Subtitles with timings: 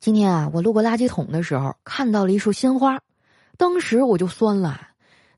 [0.00, 3.00] 今天啊，我路过垃圾桶的时候，看到了一束鲜花，
[3.56, 4.80] 当时我就酸了。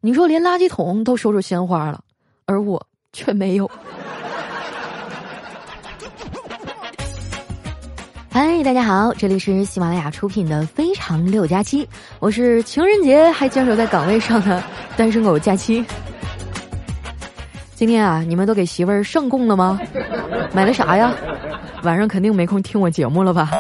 [0.02, 2.02] 你说连垃圾桶都收着鲜花了，
[2.44, 3.70] 而我却没有。
[8.29, 11.87] 嗨，大家好，这里是喜马拉雅出品的《非常六加七》，
[12.19, 14.63] 我是情人节还坚守在岗位上的
[14.95, 15.83] 单身狗假期。
[17.75, 19.81] 今天啊，你们都给媳妇儿上供了吗？
[20.53, 21.15] 买了啥呀？
[21.83, 23.51] 晚上肯定没空听我节目了吧？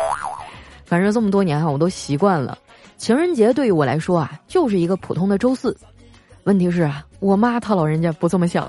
[0.90, 2.58] 反正这么多年啊，我都习惯了。
[2.98, 5.76] 情人节对于我来说啊，就是一个普通的周四。
[6.42, 8.68] 问题是啊，我妈她老人家不这么想，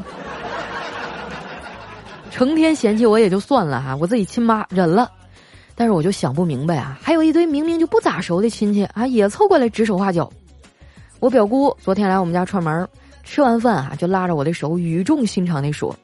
[2.30, 5.10] 成天嫌弃我也就算了哈，我自己亲妈忍了。
[5.74, 10.32] 但是我就想不明白啊，还有一堆明明就不咋熟的亲戚啊，也凑过来指手画脚。
[11.20, 12.88] 我表姑昨天来我们家串门，
[13.24, 15.98] 吃完饭啊，就拉着我的手，语重心长地说：“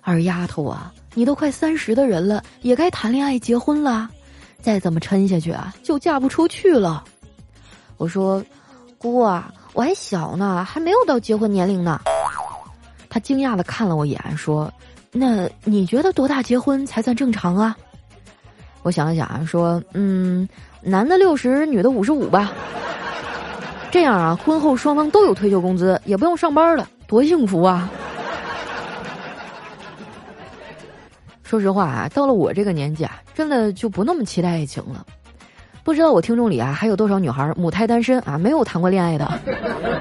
[0.00, 4.08] 二丫头啊，你都快三十的人了，也该谈恋爱结婚了。”
[4.64, 7.04] 再这么撑下去啊，就嫁不出去了。
[7.98, 8.42] 我说
[8.96, 12.00] ：“姑啊，我还小呢，还没有到结婚年龄呢。”
[13.10, 14.72] 他惊讶的看了我一眼，说
[15.12, 17.76] ：“那你觉得多大结婚才算正常啊？”
[18.82, 20.48] 我想了想啊，说：“嗯，
[20.80, 22.50] 男的六十，女的五十五吧。
[23.90, 27.90] 这样啊，婚后双方都有退休工资，也不用上班了，多幸福啊！”
[31.54, 35.06] 说实话啊，到了我这个年纪啊，真的就不那么期待爱情了。
[35.84, 39.38] 不知道我听众里啊，还有多少女孩母胎单身啊，没有谈过恋爱的？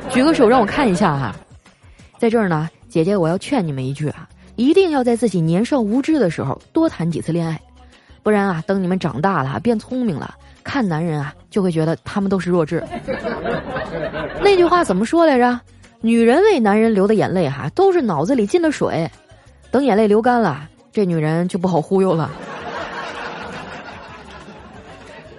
[0.10, 1.36] 举个手让我看一下哈。
[2.18, 7.62] 在这儿呢，姐姐我要劝你们一句啊，一定要在自己年少无知的时候多谈几次恋爱，
[8.24, 12.84] 不然啊，等你们长大了变聪明了，看男人啊，就会觉得他们都是弱智。
[14.42, 15.62] 那句话怎么说来着？
[16.02, 19.08] 女人为男人流的眼泪哈，都是脑子里进的水，
[19.70, 20.68] 等眼泪流干了。
[20.94, 22.30] 这女人就不好忽悠了，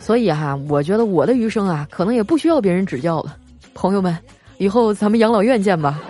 [0.01, 3.37] 所以哈，我觉得我的余生啊，可能也不需要别人指教了。
[3.73, 4.19] 朋友们，
[4.59, 6.01] 以后咱们养老院见吧。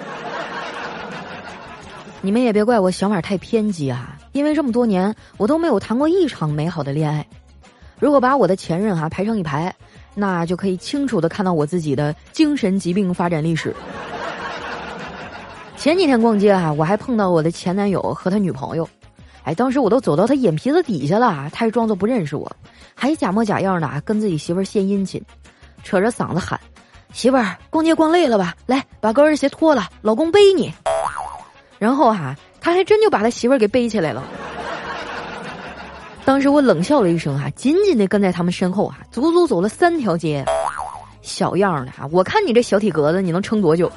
[2.22, 7.26] 你们也别怪我想法太偏激啊，因为这么多年我都没有谈过一场美好的恋爱。
[8.00, 9.75] 如果把我的前任哈排成一排，
[10.15, 13.76] 那就可以清楚的看到我自己的精神疾病发展历史。
[15.76, 18.88] 前几天逛街哈，我还碰到我的前男友和他女朋友。
[19.44, 22.50] 哎，当时我都走到他眼皮子底下了，他还装作不认识我，
[22.94, 25.22] 还假模假样的跟自己媳妇儿献殷勤，
[25.82, 26.59] 扯着嗓子喊
[27.12, 28.55] ：“媳妇儿，逛街逛累了吧？
[28.66, 30.72] 来，把高跟鞋脱了，老公背你。”
[31.78, 34.22] 然后哈，他还真就把他媳妇儿给背起来了。
[36.25, 40.43] 当时我冷笑了一声哈，紧紧的跟在他们身后啊，足足走了三条街。
[41.21, 43.93] 小样的哈，我看你这小体格子，你能撑多久？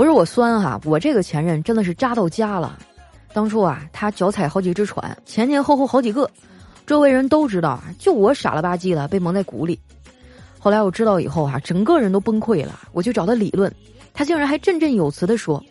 [0.00, 2.78] 不是我酸哈，我这个前任真的是渣到家了。
[3.34, 6.26] 当初啊，他脚踩好几只船，前前后后好几个，
[6.86, 9.78] 周围人都知道，就我傻了吧唧的被蒙在鼓里。
[10.58, 12.80] 后来我知道以后啊，整个人都崩溃了。
[12.92, 13.70] 我去找他理论，
[14.14, 15.62] 他竟然还振振有词的说：“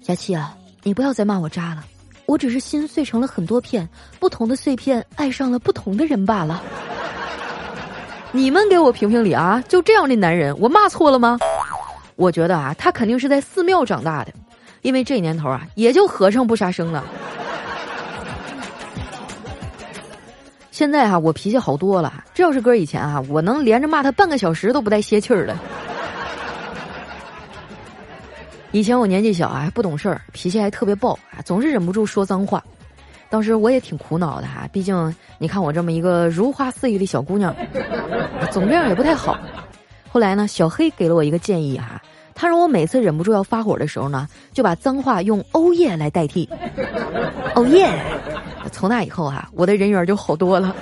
[0.00, 1.84] 佳琪啊，你不要再骂我渣了，
[2.24, 3.86] 我只是心碎成了很多片，
[4.18, 6.62] 不同的碎片爱上了不同的人罢了。
[8.32, 9.62] ”你们给我评评理啊！
[9.68, 11.38] 就这样的男人，我骂错了吗？
[12.16, 14.32] 我觉得啊，他肯定是在寺庙长大的，
[14.82, 17.04] 因为这年头啊，也就和尚不杀生了。
[20.70, 22.24] 现在哈，我脾气好多了。
[22.32, 25.56] 这要是搁以前啊，我能连着骂他半个小时都不带歇气儿的。
[28.72, 32.62] 以前我年纪小啊，还不懂事儿，脾气还特别暴啊，总是忍不住说脏话。
[33.28, 37.54] 当时我也挺苦恼的哈，毕竟你看我这么一个如花似玉的小姑娘，
[38.50, 39.38] 总这样也不太好。
[40.12, 42.02] 后来呢，小黑给了我一个建议哈，
[42.34, 46.46] 他让我每次忍不住要发火的时候呢，就把脏话用“欧耶”来代替。
[47.54, 47.90] 欧 耶！
[48.70, 50.76] 从那以后哈，我的人缘就好多了。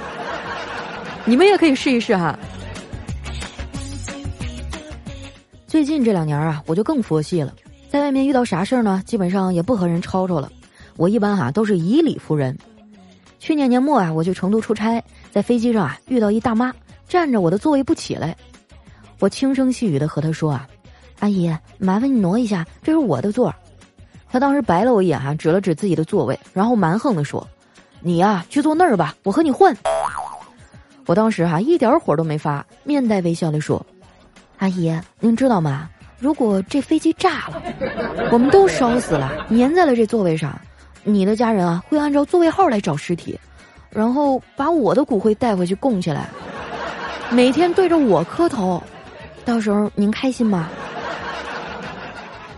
[1.24, 2.36] 你们也可以试一试哈。
[5.68, 7.54] 最近这两年啊，我就更佛系了，
[7.88, 10.50] 在外面遇到啥事儿呢，基本上也不和人吵吵了。
[10.97, 12.58] 我一般哈都是以理服人。
[13.38, 16.74] 去年年末啊，我去成都出差，在飞机上啊遇到一大妈
[17.09, 18.36] 站着我的座位不起来。
[19.21, 20.67] 我轻声细语的和他说啊，
[21.21, 23.55] 阿姨，麻烦你挪一下，这是我的座。
[24.33, 27.47] 他当时白了我一眼哈，指了指自己的座位，然后蛮横的说
[28.01, 29.77] ：“你呀，去坐那儿吧，我和你换。”
[31.05, 33.84] 我当时哈一点火都没发，面带微笑的说
[34.57, 35.91] ：“阿姨，您知道吗？
[36.19, 37.63] 如果这飞机炸了，
[38.33, 40.59] 我们都烧死了，粘在了这座位上，
[41.05, 43.39] 你的家人啊会按照座位号来找尸体，
[43.91, 46.31] 然后把我的骨灰带回去供起来，
[47.31, 48.83] 每天对着我磕头。”
[49.45, 50.69] 到时候您开心吗？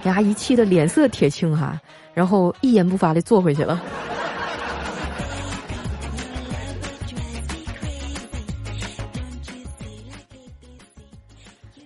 [0.03, 1.81] 李阿姨气得脸色铁青哈，
[2.13, 3.81] 然后一言不发的坐回去了。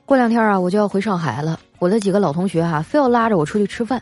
[0.06, 1.60] 过两天啊，我就要回上海了。
[1.78, 4.00] 我的几个老同学哈，非要拉着我出去吃饭。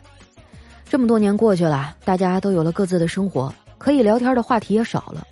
[0.87, 5.25] 这么多年过去了，大家都有了各自的生活，可以聊天的话题也少了。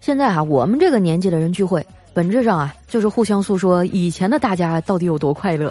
[0.00, 1.86] 现在啊，我们这个年纪的人聚会。
[2.16, 5.70] 本质上啊，就是互相诉说以前的大家到底有多快乐。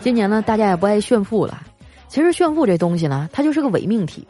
[0.00, 1.62] 今年呢，大家也不爱炫富了。
[2.08, 4.26] 其实炫富这东西呢，它就是个伪命题。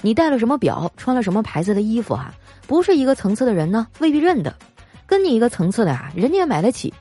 [0.00, 2.34] 你戴了什么表，穿了什么牌子的衣服啊，
[2.66, 4.52] 不是一个层次的人呢，未必认得。
[5.06, 6.92] 跟你一个层次的啊，人家也买得起；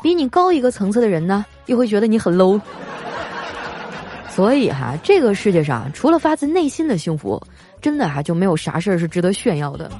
[0.00, 2.60] 比你高一个层次的人呢，又会觉得你很 low。
[4.28, 7.42] 所以哈，这个世界上除了发自内心的幸福，
[7.80, 9.90] 真的哈就没有啥事儿是值得炫耀的。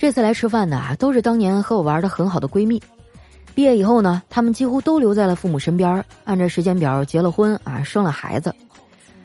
[0.00, 2.82] 这次来吃饭的啊，都是当年和我玩的很好的闺蜜。
[3.54, 8.50] 毕业以后呢，她们几乎都留在了父母身边，按照时间表结了婚啊，生了孩子。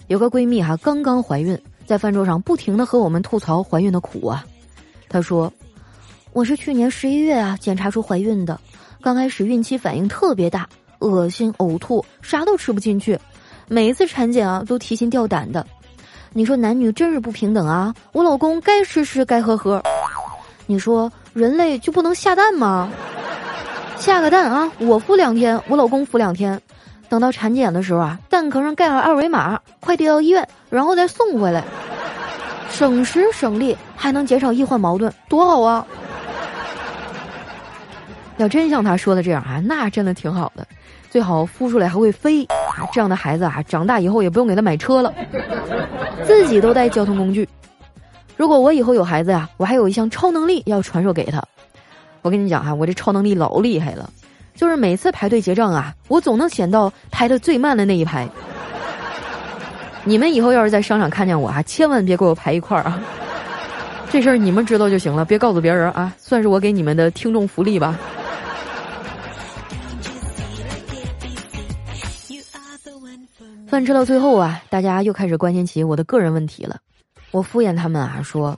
[0.08, 1.58] 有个闺蜜哈，刚刚怀孕。
[1.86, 4.44] 在饭桌上不停的和我们吐槽怀孕的苦啊，
[5.08, 5.50] 她说
[6.34, 8.60] ：“我是去年十一月啊检查出怀孕的，
[9.02, 10.68] 刚开始孕期反应特别大，
[11.00, 13.18] 恶心、呕吐，啥都吃不进去，
[13.70, 15.66] 每一次产检啊都提心吊胆的。
[16.34, 17.96] 你说男女真是不平等啊！
[18.12, 19.82] 我老公该吃吃该喝喝，
[20.66, 22.90] 你说人类就不能下蛋吗？
[23.98, 26.62] 下个蛋啊，我孵两天，我老公孵两天。”
[27.08, 31.64] 等到产检的时候啊，蛋壳上盖了二维码，快递到医院，然后再送回来，
[32.68, 35.86] 省时省力，还能减少医患矛盾，多好啊！
[38.38, 40.66] 要真像他说的这样啊，那真的挺好的，
[41.12, 42.46] 最好孵出来还会飞，
[42.92, 45.14] 这样的孩子啊，长大以后也不用给他买车了，
[46.26, 47.48] 自己都带交通工具。
[48.38, 51.44] 如果我以后有孩子呀，我还有一项超能力要传授给他。
[52.22, 54.10] 我跟你讲哈，我这超能力老厉害了。
[54.56, 58.28] 就是每次排队结账啊，我总能选到排的最慢的那一排。
[60.04, 63.00] 你们以后要是在商场看见我啊，千万别给我排一块儿啊。
[64.10, 67.98] 这事儿你们知道就行了，别告诉别人啊，算是我给你们的听众福利吧。
[73.68, 76.78] 饭吃到最后啊，大家又开始关心起我的个人问题了。
[77.36, 78.58] 我敷衍他们啊，说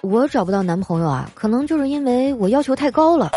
[0.00, 3.30] 我找不到男朋友啊，可能就是因为我要求太高了。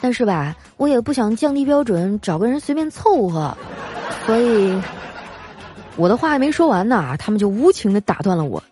[0.00, 3.54] 但是吧，我也不想降低标准，找个人随便凑合，
[4.24, 4.80] 所以
[5.96, 8.62] 我的话还没说完呢，他们就无情的打断了我。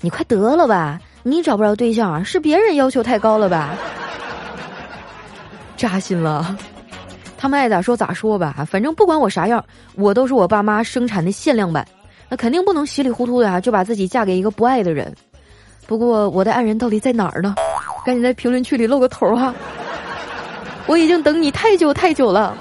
[0.00, 3.74] 你快得了吧，你找不着对象啊，是别人要求太高了吧？
[5.76, 6.56] 扎心了，
[7.36, 9.64] 他们爱咋说咋说吧，反正不管我啥样，
[9.96, 11.84] 我都是我爸妈生产的限量版，
[12.32, 15.14] 那肯定不能稀里糊涂的啊就把自己嫁给一个不爱的人。
[15.86, 17.56] 不过我的爱人到底在哪儿呢？
[18.06, 19.54] 赶紧在评论区里露个头哈。
[20.86, 22.56] 我已经等你太久太久了，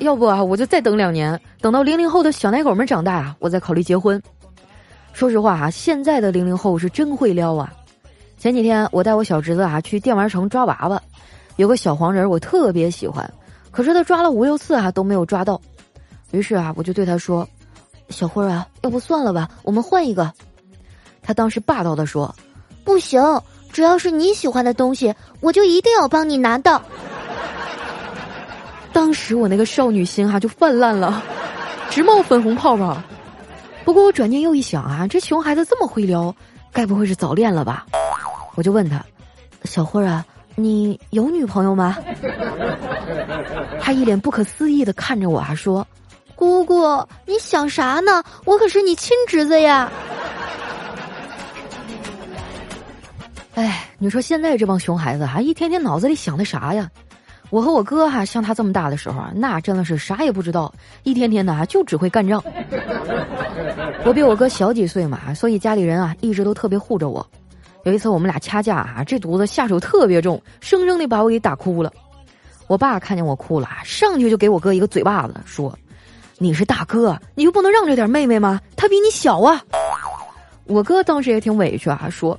[0.00, 4.20] 要不啊，我就再等两年，等到零零后的小奶狗们长大啊，我再考虑结婚。
[5.12, 7.72] 说实话哈，现在的零零后是真会撩啊！
[8.38, 11.00] 前几天我带我小侄子啊去电玩城抓娃娃，
[11.54, 13.32] 有个小黄人我特别喜欢，
[13.70, 15.60] 可是他抓了五六次啊都没有抓到，
[16.32, 17.48] 于是啊我就对他说
[18.10, 20.32] ：“小辉啊，要不算了吧，我们换一个。”
[21.22, 22.34] 他当时霸道的说
[22.84, 23.22] ：“不行。”
[23.72, 26.82] 只要是你喜欢的东西，我就一定要帮你拿到。
[28.92, 31.22] 当时我那个少女心哈就泛滥了，
[31.88, 33.02] 直冒粉红泡泡。
[33.82, 36.34] 不过我转念又一想啊，这熊孩子这么会撩，
[36.70, 37.86] 该不会是早恋了吧？
[38.56, 39.02] 我就问他
[39.64, 40.22] ：“小慧啊，
[40.54, 41.96] 你有女朋友吗？”
[43.80, 45.86] 他一脸不可思议的看着我，啊说
[46.36, 48.22] ：“姑姑，你想啥呢？
[48.44, 49.90] 我可是你亲侄子呀。”
[53.54, 56.90] 哎，你说现在这帮熊孩子哈，一天天脑子里想的啥呀？
[57.50, 60.72] 我和我哥哈，像他这么大的时候，那真的是啥也不知道，
[61.02, 62.42] 一天天的啊就只会干仗。
[64.06, 67.26] 我比我哥小几岁嘛，所以家里人啊一直都特别护着我。
[67.84, 71.92] 有一次我们俩掐架啊，这犊子下手特别重，生生的把我给打哭了。
[72.68, 75.78] 我爸看见我哭了，上去就给我哥一个嘴巴子，说
[76.42, 78.60] ：“你是大哥，你就不能让着点妹妹吗？
[78.76, 79.62] 她比你小啊。”
[80.66, 82.38] 我哥当时也挺委屈啊，说。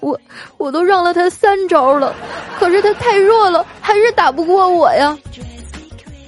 [0.00, 0.18] 我
[0.56, 2.14] 我都让了他三招了，
[2.58, 5.16] 可是他太弱了，还是打不过我呀。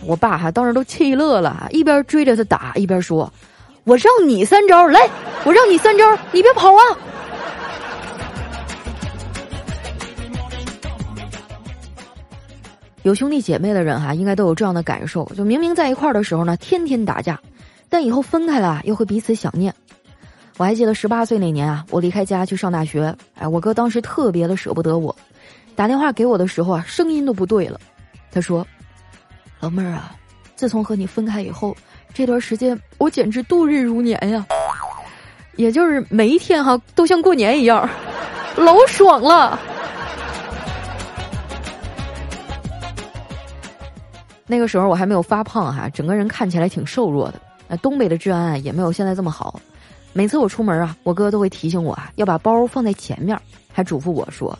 [0.04, 3.33] 我爸哈当时都气乐了，一边追着他打，一边说
[3.85, 5.09] ：“我让你三招，来，
[5.45, 6.81] 我让你三招，你别跑啊！”
[13.02, 17.40] 有兄弟姐妹的人哈，应该都有这样的感受：就明明在一块儿的时候呢，天天打架，
[17.88, 19.75] 但以后分开了又会彼此想念。
[20.56, 23.12] 我还记得十八岁那年啊，我离开家去上大学。
[23.35, 25.14] 哎，我哥当时特别的舍不得我，
[25.75, 27.80] 打电话给我的时候啊，声音都不对了。
[28.30, 28.64] 他说
[29.59, 30.14] ：“老妹儿啊，
[30.54, 31.76] 自从和你分开以后，
[32.14, 34.47] 这段时间我简直度日如年呀，
[35.56, 37.88] 也就是每一天哈都像过年一样。
[38.54, 39.59] 老爽了。
[44.52, 47.40] 那个时候我还没有发胖哈，整个人看起来挺瘦弱的。
[47.68, 49.59] 那东北的治安也没有现在这么好。
[50.12, 53.40] 每次我出门啊，我哥都会提醒我啊，要把包放在前面，
[53.73, 54.59] 还嘱咐我说：“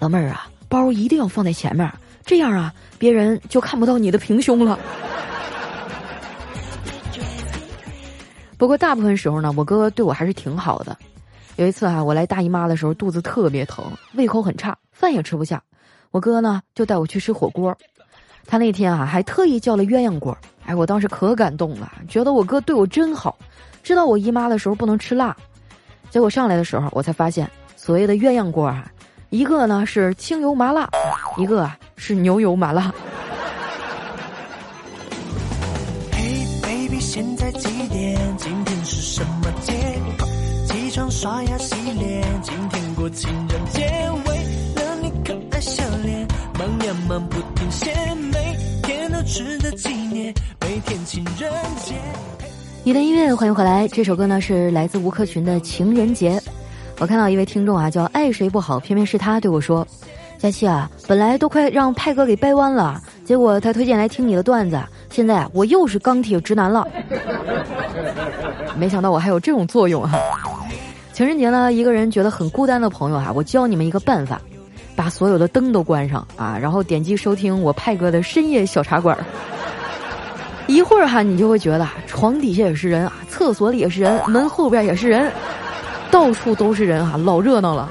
[0.00, 1.88] 老妹儿啊，包一定要放在前面，
[2.26, 4.76] 这样啊，别人就看不到你的平胸了。”
[8.58, 10.98] 不过大部分时候呢，我哥对我还是挺好的。
[11.54, 13.84] 有一次啊，我来大姨妈的时候，肚子特别疼，
[14.14, 15.62] 胃口很差，饭也吃不下。
[16.10, 17.72] 我哥呢就带我去吃火锅，
[18.46, 20.36] 他那天啊还特意叫了鸳鸯锅。
[20.66, 23.38] 哎，我当时可感动了，觉得我哥对我真好，
[23.82, 25.36] 知道我姨妈的时候不能吃辣。
[26.10, 28.90] 结果上来的时候，我才发现所谓的鸳鸯锅啊，
[29.30, 30.88] 一个呢是清油麻辣，
[31.36, 32.92] 一个啊是牛油麻辣。
[37.02, 38.36] 现在几点？
[38.36, 39.72] 今天是什么节？
[40.66, 41.58] 起床刷牙
[51.10, 51.96] 情人节。
[52.84, 53.88] 你的音乐，欢迎回来。
[53.88, 56.38] 这首歌呢是来自吴克群的《情人节》。
[57.00, 59.84] 我看到一位听众啊，叫爱谁不好，偏偏是他对我说
[60.38, 66.86] ：“佳期啊，本来都快让派哥给掰弯了，结果他推荐来听你的段子。”现在，我又是钢铁直男了。
[68.76, 70.16] 没想到我还有这种作用哈！
[71.12, 74.40] 情人节呢，一个人觉得很孤单的朋友哈，我教你们一个办法，
[74.94, 79.18] 把所有的灯都关上啊，然后点击收听我派哥的深夜小茶馆。
[80.70, 85.30] 一会儿哈，你就会觉得床底下也是人啊，厕所里也是人，门后边也是人，
[86.12, 87.90] 到处都是人哈，老热闹了。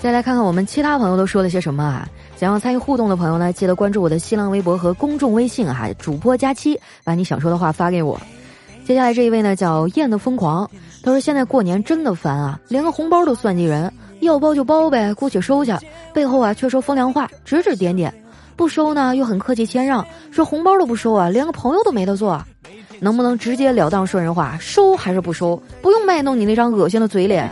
[0.00, 2.08] 再来看看我们其他朋友都说了些什么啊！
[2.36, 8.18] 想要参与互动的朋友呢，记得关注我的新浪微博和公众微信哈，主播佳期，把你想说的话发给我。
[8.86, 10.70] 接下来这一位呢叫燕的疯狂，
[11.02, 15.78] 他说现在过年真的烦啊，连个红包都算计人，要包就包呗，姑且收下，
[16.12, 18.12] 背后啊却说风凉话，指指点点，
[18.56, 22.42] 不收呢又很客气谦让，说红包都不收啊，连个朋友都没得做，
[23.00, 25.60] 能不能直截了当说人话，收还是不收？
[25.80, 27.48] 不用卖弄你那张恶心的嘴脸。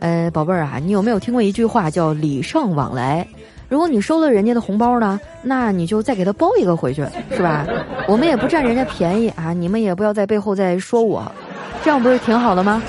[0.00, 3.26] 呃， 宝贝儿啊，你有没有听过一句话叫“礼尚往来”？
[3.68, 7.66] 如果你收了人家的红包呢，那你就再给他包一个回去，是吧？
[8.06, 11.24] 我们也不占人家便宜啊，你们也不要在背后再说我，
[11.82, 12.80] 这样不是挺好的吗？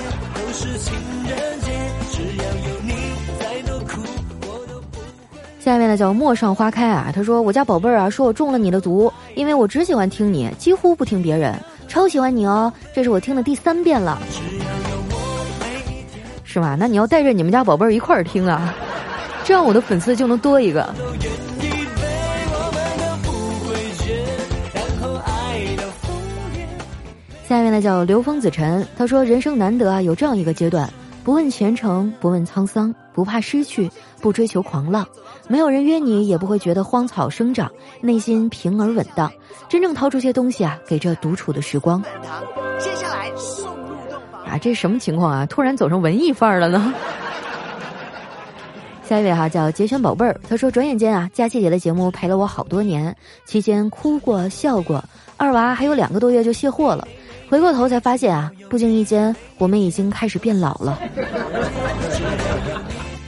[5.58, 11.54] 下面呢叫陌上花开啊，他说我家宝贝儿啊，说我中了你的毒，因为我只喜欢听你，几乎不听别人，
[11.88, 14.18] 超喜欢你哦，这是我听的第三遍了。
[16.44, 16.76] 是吧？
[16.78, 18.74] 那你要带着你们家宝贝儿一块儿听啊，
[19.44, 20.88] 这样我的粉丝就能多一个。
[27.46, 30.88] 下面呢叫刘峰子辰，他说：“人生难得啊，有这样一个阶段，
[31.24, 35.06] 不问前程，不问沧桑，不怕失去，不追求狂浪，
[35.48, 39.32] 没有人约你，也不会觉得荒草生长，内心平而稳当，
[39.68, 42.02] 真正掏出些东西啊，给这独处的时光。”
[42.78, 43.66] 接下来送。
[44.46, 45.46] 啊，这什么情况啊？
[45.46, 46.94] 突然走成文艺范儿了呢？
[49.08, 53.14] 下一位哈叫杰轩宝贝儿，他说：“转眼间啊，佳琪姐的节目陪了我好多年，
[53.46, 55.02] 期间哭过笑过，
[55.38, 57.08] 二娃还有两个多月就卸货了。
[57.48, 60.98] 回过头才发现啊，不经意间我们已经开始变老了。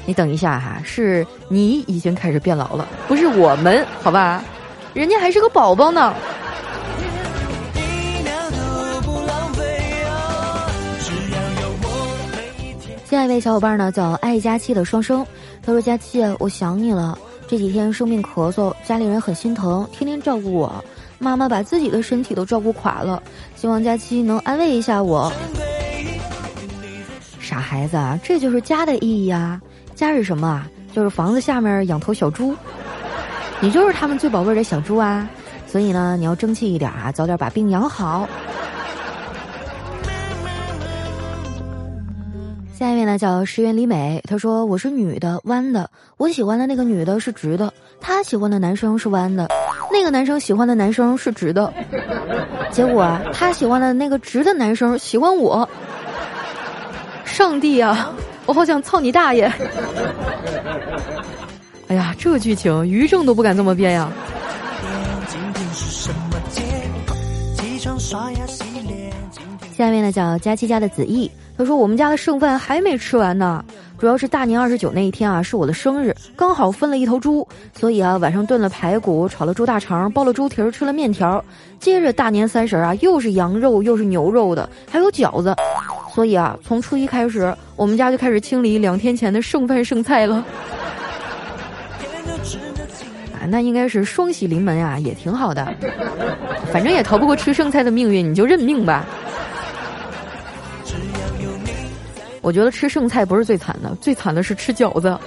[0.06, 4.42] 你等一下哈，是你已经开始变老了，不是我们，好吧？
[4.92, 6.14] 人家还是个宝宝呢。”
[13.04, 15.26] 下一位小伙伴呢叫爱佳期的双生，
[15.64, 17.18] 他说：“佳期，我想你了。
[17.48, 20.84] 这几天生病咳嗽，家里人很心疼，天天照顾我。
[21.18, 23.20] 妈妈把自己的身体都照顾垮了，
[23.56, 25.32] 希望佳期能安慰一下我。”
[27.40, 29.60] 傻孩子啊，这就是家的意义啊！
[30.00, 30.66] 家是什么啊？
[30.94, 32.56] 就是房子下面养头小猪，
[33.60, 35.28] 你就是他们最宝贝的小猪啊！
[35.66, 38.26] 所以呢，你要争气一点啊，早点把病养好。
[42.72, 49.48] 下一位呢叫石原里美，她说我是女的，弯的，我喜欢的那个女的是直的，她喜欢的男生是弯的，
[49.92, 51.70] 那个男生喜欢的男生是直的，
[52.72, 55.68] 结果他喜欢的那个直的男生喜欢我，
[57.26, 58.10] 上帝啊，
[58.46, 59.50] 我好想操你大爷！
[61.88, 64.10] 哎呀，这剧情于正都不敢这么编呀。
[69.76, 71.30] 下面呢叫佳期家的子毅。
[71.56, 73.62] 他说：“我们家的剩饭还没吃完呢，
[73.98, 77.46] 主要是大年二十九那一天啊是我的生日，刚好分了一头猪，
[77.78, 81.44] 所以啊晚上炖了排骨，炒了猪大肠，包了猪蹄儿，吃了面条。
[81.78, 85.54] 接着大年三十啊又是羊肉又是牛肉的，还有饺子，
[86.20, 90.44] 所以啊从初一开始，我们家就开始清理两天前的剩饭剩菜了。
[93.32, 95.74] 啊，那应该是双喜临门啊，也挺好的，
[96.70, 99.06] 反正也逃不过吃剩菜的命运，你就认命吧。
[102.42, 105.18] 我觉得吃剩菜不是最惨的，最惨的是吃饺子。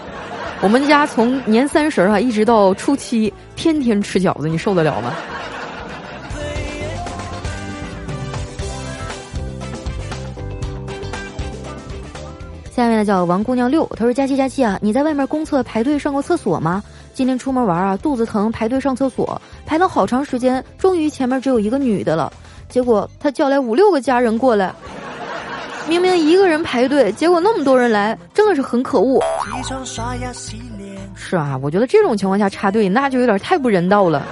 [0.62, 5.12] 我们家从年三十啊一直到初七，天天吃饺子，你受得了吗？
[12.76, 16.82] 下面呢叫王姑娘六，她说：“佳琪佳琪啊，你在外面公厕排队上过厕所吗？
[17.14, 22.34] 今天出门玩啊，肚子疼，排队上厕所，排了好长时间，终于前面只有一个女的了，
[22.70, 24.74] 结果她叫来五六个家人过来。”
[25.88, 29.22] 明明一个人排队，结果那么多人来，真的是很可恶。
[31.14, 34.26] 是啊，我觉得这种情况下插队那就有点太不人道了。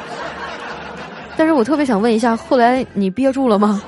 [1.38, 3.84] 但是我特别想问一下，后来你憋住了吗？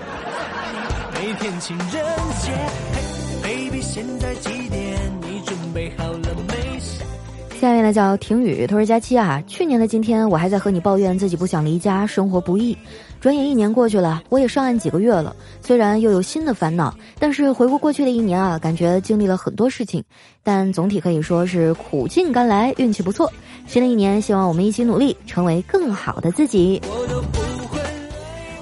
[7.64, 12.78] 下面呢叫婷雨，他说佳期啊，去年的今天我还在和你抱怨自己不想离家，生活不易。
[13.22, 20.04] 转眼一年过去了，我也上岸几个月了，虽然又有新的烦恼，但是回顾过去的一年啊，感觉经历了很多事情，
[20.44, 23.32] 但总体可以说是苦尽甘来，运气不错。
[23.66, 26.82] 新的一年，希望我们一起努力，成为更好的自己。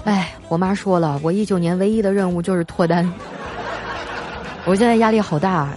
[0.04, 3.12] 哎，我妈说了，我一九年唯一的任务就是脱单，
[4.66, 5.52] 我现在压力好大。
[5.52, 5.76] 啊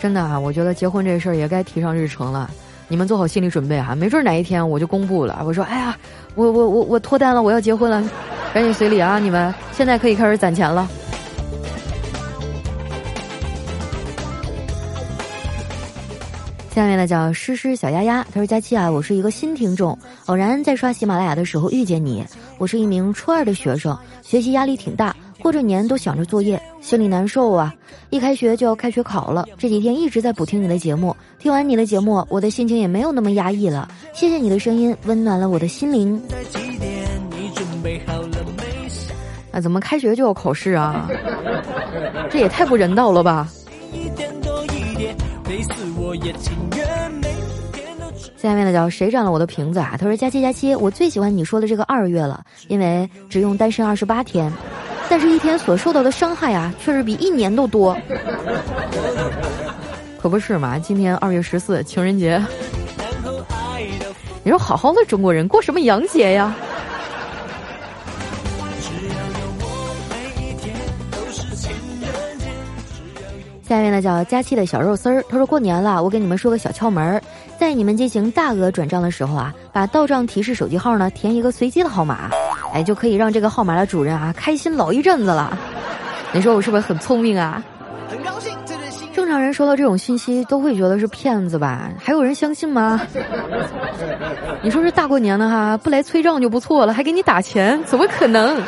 [0.00, 2.50] 真的啊，我觉得结婚这事儿也该提上日程了。
[2.88, 5.42] 你们做好心理准备哈，没准哪一天我就公布了。
[5.44, 5.96] 我说，哎呀，
[6.34, 8.02] 我我我我脱单了，我要结婚了，
[8.54, 9.18] 赶紧随礼啊！
[9.18, 10.88] 你们现在可以开始攒钱了。
[16.74, 22.24] 下面呢叫诗诗小丫丫，他说：佳期啊，我是一个新听众，偶然在刷喜马拉雅的时候遇见你。
[22.58, 25.14] 我是一名初二的学生，学习压力挺大。
[25.42, 27.74] 过着年都想着作业，心里难受啊！
[28.10, 31.16] 一开学就要开学考了，这几天一直在补听你的节目。
[31.38, 33.88] 听完你的节目，我的心情也没有那么压抑了。
[34.12, 36.20] 谢谢你的声音，温暖了我的心灵。
[39.50, 41.08] 啊，怎么开学就要考试啊？
[42.30, 43.48] 这也太不人道了吧！
[48.36, 49.96] 下面的叫谁占了我的瓶子啊？
[49.98, 54.50] 他说：佳期佳期，我最喜欢你说的这个二月了，因为只用单身二十八天。
[55.10, 57.96] 但是，一天所受到的伤害啊，却是比一年都多。
[60.22, 60.78] 可不是嘛？
[60.78, 62.40] 今天二月十四，情人节。
[64.44, 66.54] 你说好好的中国人过什么洋节呀？
[73.68, 77.20] 下面呢叫佳期的小肉丝儿，他说过年了，我给你们说个小窍门儿，
[77.58, 82.30] 在你们进行大额转账的时候啊，把到账提示手机号呢填一个随机的号码。
[82.72, 85.58] 哎，就可以让这个号码的主人啊开心老一阵子了。
[86.32, 87.62] 你说我是不是很聪明啊？
[88.08, 88.56] 很高兴，
[89.12, 91.90] 正常人收到这种信息都会觉得是骗子吧？
[91.98, 93.00] 还有人相信吗？
[94.62, 98.60] 你说是大过年的哈，不来催账就不错了，还给你打钱，怎么可能？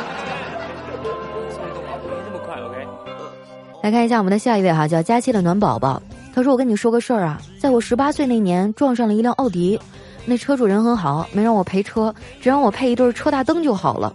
[3.81, 6.01] 来看一下我们的下一位哈，叫佳期的暖宝宝。
[6.33, 9.79] 他说：“我跟你说个事儿啊，在我十八岁那年撞上了一辆奥迪。”
[10.25, 14.13] 那车主人很好，没让我赔车，只让我配一对车大灯就好了。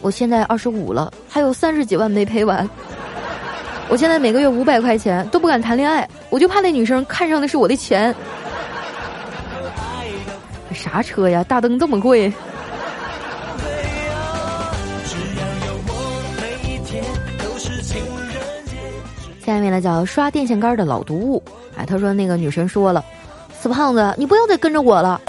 [0.00, 2.68] 我现在二十五了，还有三十几万没赔完。
[3.88, 8.14] 我现在每个月五百块钱都不敢谈恋爱，我就怕那女生看上的是我的钱。
[10.72, 11.42] 啥车呀？
[11.44, 12.32] 大灯这么贵？
[19.44, 21.42] 下面呢叫刷电线杆的老毒物。
[21.74, 23.02] 哎，他说那个女神说了，
[23.58, 25.20] 死胖子，你不要再跟着我了。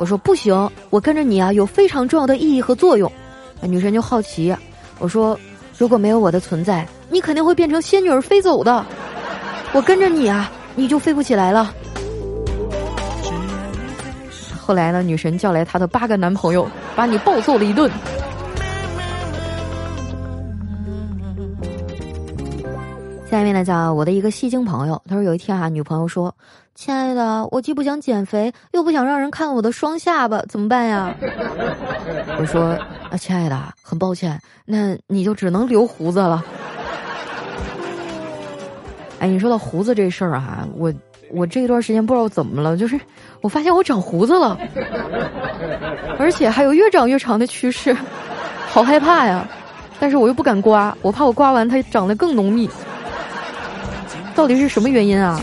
[0.00, 3.12] 我说不行，我跟着你啊，有非常重要的意义和作用。
[3.60, 4.56] 女神就好奇，
[4.98, 5.38] 我说
[5.76, 8.82] 如果没有我的存在，你肯定会变成仙女儿飞走的。
[9.74, 11.74] 我跟着你啊，你就飞不起来了。
[14.58, 17.90] 后来呢，女神叫来她的八个男朋友，把你暴揍了一顿。
[23.30, 26.34] 下面呢，叫我的一个戏精朋友，他说有一天啊，女朋友说。
[26.74, 31.14] 亲爱的，我既不想减肥，又不想让人看我的双下巴，怎么办呀？
[32.40, 32.70] 我说
[33.10, 36.42] 啊，亲爱的，很抱歉，那你就只能留胡子了。
[39.18, 40.92] 哎，你说到胡子这事儿啊，我
[41.32, 42.98] 我这一段时间不知道怎么了，就是
[43.42, 44.58] 我发现我长胡子了，
[46.18, 47.94] 而且还有越长越长的趋势，
[48.66, 49.46] 好害怕呀！
[50.00, 52.68] 但是我又不敢刮，我怕我刮完它长得更浓密。
[54.40, 55.38] 到底是什么原因啊？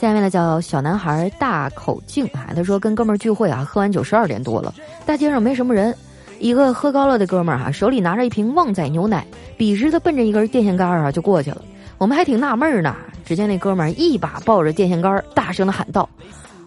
[0.00, 4.72] 下面呢叫小男孩大口径啊，他说跟哥们儿聚会啊，喝完酒十二点多了，
[5.04, 5.94] 大街上没什么人，
[6.38, 9.26] 一个喝高了的哥们儿哈，手里拿着一瓶旺仔牛奶，
[9.58, 11.60] 笔直的奔着一根电线杆儿啊就过去了。
[11.98, 16.08] 我们还挺纳闷儿呢，只见那哥们儿一把抱着电线杆儿，大声的喊道：“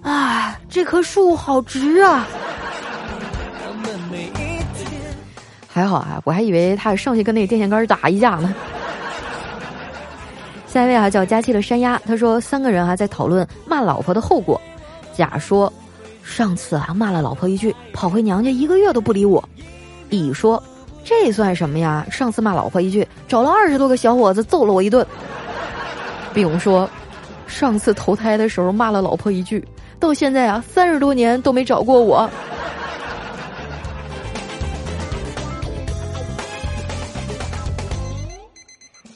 [0.03, 2.27] 啊，这棵树好直啊！”
[5.73, 8.53] 还好啊，我还以为他上去跟那个电线杆打一架呢。
[10.67, 14.59] 下一位啊，叫佳期的山鸭，他说三个人啊在讨论骂老婆的后果。
[15.13, 15.71] 甲说
[16.23, 19.43] ：“上次啊骂了老婆一句，跑回娘家一个月都不理我。”
[20.09, 20.61] 乙说。
[21.03, 22.05] 这算什么呀？
[22.11, 25.05] 上次骂老婆一句，找了二十多个小伙子揍了我一顿。
[26.31, 26.87] 丙说，
[27.47, 29.67] 上次投胎的时候骂了老婆一句，
[29.99, 32.29] 到现在啊三十多年都没找过我。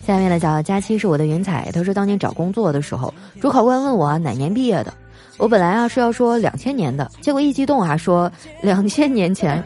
[0.06, 4.94] 下面呢叫佳期是我的云彩，他说当年找工作的时候，主考官问我哪年毕业的。
[5.38, 9.62] 我本来啊是要说两千年的，结果一激动啊说两千年前。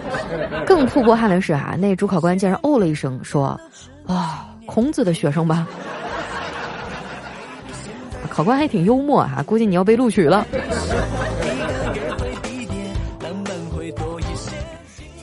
[0.66, 3.60] 更吐过汗的是啊，那主考官竟然哦了一声说
[4.08, 5.68] ：“啊，孔子的学生吧？”
[8.28, 10.46] 考官还挺幽默哈，估计你要被录取了。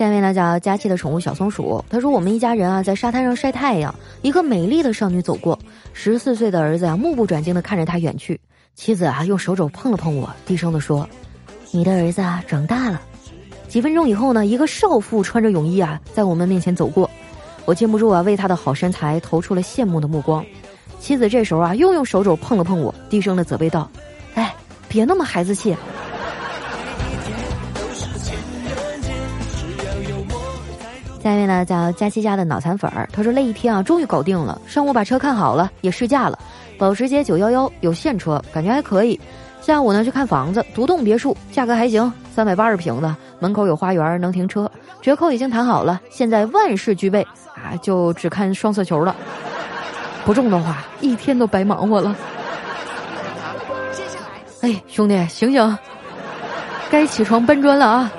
[0.02, 5.60] 下面呢叫佳期的宠物小松鼠，他说我们一家人啊在沙滩上晒太阳，一个美丽的少女走过，
[5.94, 8.42] 十四岁的儿子啊目不转睛的看着他远去。
[8.74, 11.08] 妻子啊，用手肘碰了碰我，低声的说
[11.70, 13.00] ：“你的儿子啊，长大了。”
[13.70, 17.08] 几分钟以后呢，一个少妇穿着泳衣啊，在我们面前走过，
[17.66, 20.44] 我禁不住啊，为她的好身材投出了羡慕的目光。
[21.00, 23.88] 妻子这时候啊，又用手肘碰了碰我，低声的责备道
[24.34, 24.52] ：“哎，
[24.90, 25.78] 别那么孩子气。”
[31.24, 34.60] 下面呢，叫佳期家的脑残粉儿，他说累一天啊，终于搞定了。
[34.66, 36.40] 上午把车看好了，也试驾了。
[36.80, 39.20] 保时捷911有现车，感觉还可以。
[39.62, 47.22] 下午呢去看房子，独栋别墅，价格还行，三百八十平的，门口有花园，能停车，折扣已经谈好了，现在万事俱备
[47.54, 49.16] 啊，就只看双色球了。
[50.26, 52.16] 不中的话，一天都白忙活了。
[54.62, 55.78] 哎，兄弟，醒醒，
[56.90, 58.12] 该起床搬砖了啊！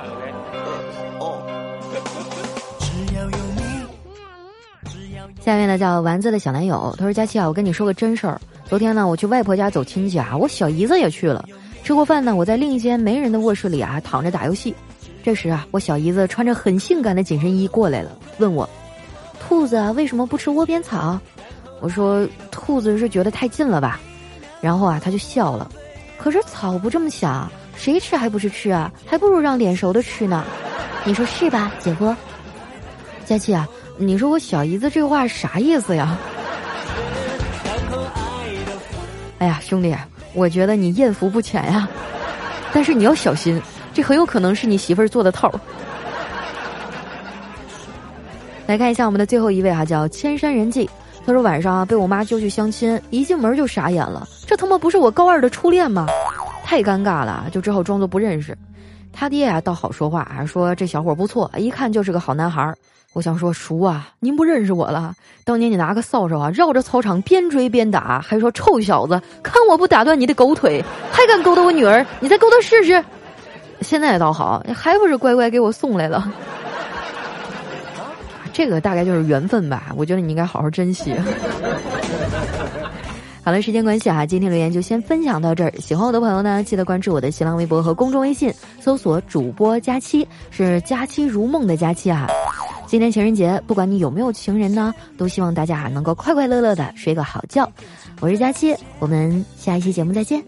[5.44, 8.40] 下面呢叫丸子的小男友，他说：“佳琪啊，我跟你说个真事儿。
[8.64, 11.44] 昨天呢，我去外婆家走亲戚啊，我小姨子也去了。
[11.83, 14.72] 吃过饭呢，我在另一间没人的卧室里啊躺着打游戏。
[15.24, 18.68] 这时啊，我小姨子穿着很性感的紧身衣过来了，问我：
[19.40, 21.18] 兔子啊为什么不吃窝边草？
[21.81, 24.00] 我说：兔子是觉得太近了吧。
[24.61, 25.68] 然后啊，他就笑了。
[26.18, 28.92] 可是草不这么想，谁吃还不是吃啊？
[29.05, 30.44] 还不如让脸熟的吃呢。
[31.05, 32.14] 你说是吧，姐夫？
[33.26, 33.68] 佳琪啊。”
[34.03, 36.19] 你说我小姨子这话啥意思呀？
[39.38, 39.97] 哎呀，兄弟，
[40.35, 41.88] 我觉得你艳福不浅呀，
[42.73, 43.61] 但是你要小心，
[43.95, 45.53] 这很有可能是你媳妇儿做的套。
[48.67, 50.88] 来看一下我们的最后一位哈，叫千山人迹。
[51.25, 56.07] 他说晚上啊被我妈揪去相亲，一进门就傻眼了，这他妈不是我高二的初恋吗？
[56.65, 58.57] 太尴尬了，就只好装作不认识。
[59.12, 62.77] 他爹啊倒好说话，说这小伙不错，一看就是个好男孩儿。
[63.12, 65.14] 我想说，叔啊，您不认识我了？
[65.44, 73.05] 当年你拿个扫帚啊，绕着操场边追边打，还说臭小子，看我不打断你的狗腿，还敢勾搭我女儿，你再勾搭试试。
[73.83, 76.33] 现在倒好，还不是乖乖给我送来了。
[78.51, 81.14] 这个大概就是缘分吧，我觉得你应该好好珍惜。
[83.44, 85.72] 好了，时间关系啊，今天留言就先分享到这儿。
[85.81, 92.28] 喜欢我的朋友呢，记得关注我的新浪微博和公众微信，搜索主播佳期，是佳期如梦的佳期啊。
[92.87, 97.68] 今天情人节，不管你有没有情人呢，都希望大家能够快快乐乐的睡个好觉。
[98.20, 100.40] 我是佳期，我们下一期节目再见。